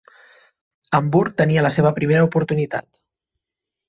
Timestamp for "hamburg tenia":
0.99-1.63